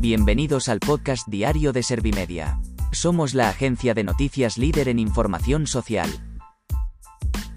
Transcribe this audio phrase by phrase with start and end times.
[0.00, 2.58] Bienvenidos al podcast diario de Servimedia.
[2.90, 6.08] Somos la agencia de noticias líder en información social.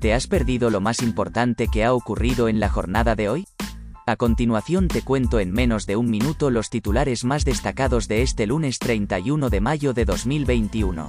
[0.00, 3.46] ¿Te has perdido lo más importante que ha ocurrido en la jornada de hoy?
[4.04, 8.48] A continuación te cuento en menos de un minuto los titulares más destacados de este
[8.48, 11.08] lunes 31 de mayo de 2021.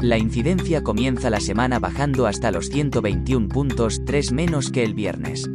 [0.00, 5.50] La incidencia comienza la semana bajando hasta los 121 puntos, 3 menos que el viernes.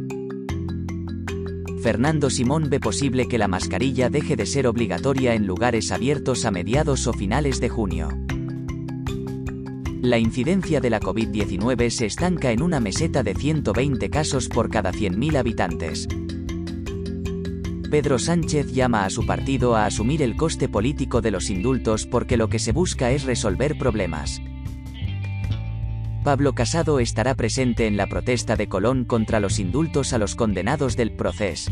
[1.82, 6.50] Fernando Simón ve posible que la mascarilla deje de ser obligatoria en lugares abiertos a
[6.50, 8.08] mediados o finales de junio.
[10.02, 14.92] La incidencia de la COVID-19 se estanca en una meseta de 120 casos por cada
[14.92, 16.06] 100.000 habitantes.
[17.94, 22.36] Pedro Sánchez llama a su partido a asumir el coste político de los indultos porque
[22.36, 24.42] lo que se busca es resolver problemas.
[26.24, 30.96] Pablo Casado estará presente en la protesta de Colón contra los indultos a los condenados
[30.96, 31.70] del proceso.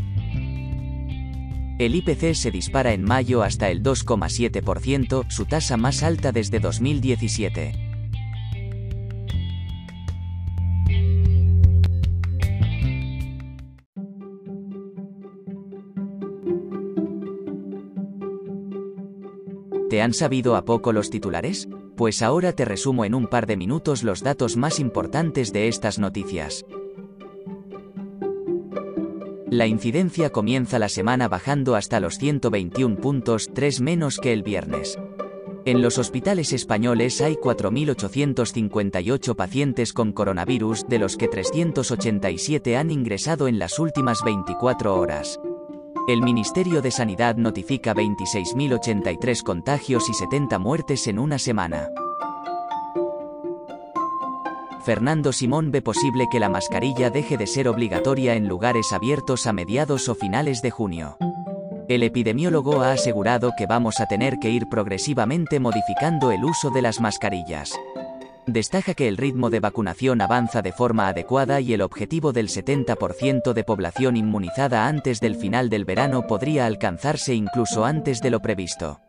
[1.80, 7.91] El IPC se dispara en mayo hasta el 2,7%, su tasa más alta desde 2017.
[19.92, 21.68] ¿Te han sabido a poco los titulares?
[21.98, 25.98] Pues ahora te resumo en un par de minutos los datos más importantes de estas
[25.98, 26.64] noticias.
[29.50, 34.98] La incidencia comienza la semana bajando hasta los 121 puntos, 3 menos que el viernes.
[35.66, 43.46] En los hospitales españoles hay 4.858 pacientes con coronavirus, de los que 387 han ingresado
[43.46, 45.38] en las últimas 24 horas.
[46.08, 51.90] El Ministerio de Sanidad notifica 26.083 contagios y 70 muertes en una semana.
[54.84, 59.52] Fernando Simón ve posible que la mascarilla deje de ser obligatoria en lugares abiertos a
[59.52, 61.18] mediados o finales de junio.
[61.86, 66.82] El epidemiólogo ha asegurado que vamos a tener que ir progresivamente modificando el uso de
[66.82, 67.78] las mascarillas.
[68.46, 73.52] Destaca que el ritmo de vacunación avanza de forma adecuada y el objetivo del 70%
[73.52, 79.00] de población inmunizada antes del final del verano podría alcanzarse incluso antes de lo previsto.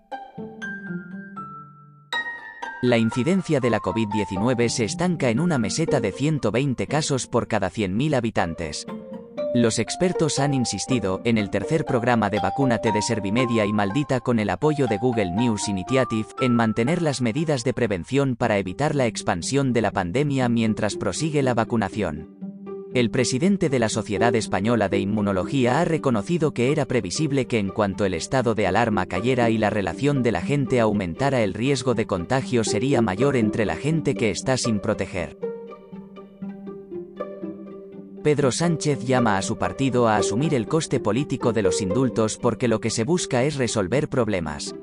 [2.84, 7.72] La incidencia de la COVID-19 se estanca en una meseta de 120 casos por cada
[7.72, 8.86] 100.000 habitantes.
[9.53, 14.40] Los expertos han insistido en el tercer programa de Vacúnate de Servimedia y Maldita con
[14.40, 19.06] el apoyo de Google News Initiative en mantener las medidas de prevención para evitar la
[19.06, 22.36] expansión de la pandemia mientras prosigue la vacunación.
[22.96, 27.69] El presidente de la Sociedad Española de Inmunología ha reconocido que era previsible que en
[27.69, 31.94] cuanto el estado de alarma cayera y la relación de la gente aumentara el riesgo
[31.94, 35.53] de contagio sería mayor entre la gente que está sin proteger.
[38.24, 42.70] Pedro Sánchez llama a su partido a asumir el coste político de los indultos porque
[42.70, 44.74] lo que se busca es resolver problemas.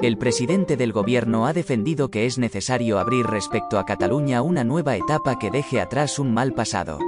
[0.00, 4.96] El presidente del gobierno ha defendido que es necesario abrir respecto a Cataluña una nueva
[4.96, 6.98] etapa que deje atrás un mal pasado.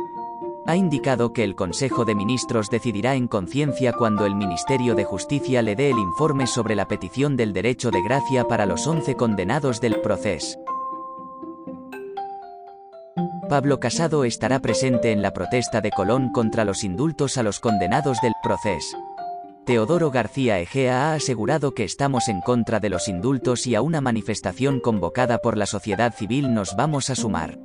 [0.64, 5.60] Ha indicado que el Consejo de Ministros decidirá en conciencia cuando el Ministerio de Justicia
[5.60, 9.80] le dé el informe sobre la petición del derecho de gracia para los 11 condenados
[9.80, 10.63] del proceso.
[13.54, 18.18] Pablo Casado estará presente en la protesta de Colón contra los indultos a los condenados
[18.20, 18.98] del proceso.
[19.64, 24.00] Teodoro García Egea ha asegurado que estamos en contra de los indultos y a una
[24.00, 27.60] manifestación convocada por la sociedad civil nos vamos a sumar.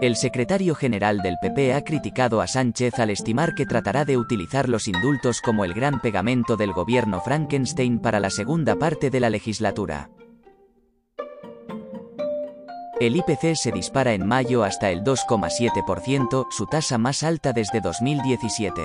[0.00, 4.68] El secretario general del PP ha criticado a Sánchez al estimar que tratará de utilizar
[4.68, 9.30] los indultos como el gran pegamento del gobierno Frankenstein para la segunda parte de la
[9.30, 10.10] legislatura.
[13.00, 18.82] El IPC se dispara en mayo hasta el 2,7%, su tasa más alta desde 2017.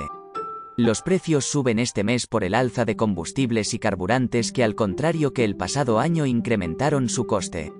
[0.78, 5.34] Los precios suben este mes por el alza de combustibles y carburantes que al contrario
[5.34, 7.74] que el pasado año incrementaron su coste.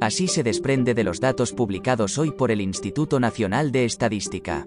[0.00, 4.66] Así se desprende de los datos publicados hoy por el Instituto Nacional de Estadística.